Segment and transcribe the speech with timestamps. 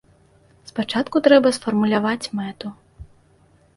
[0.69, 2.67] Спачатку трэба сфармуляваць мэту.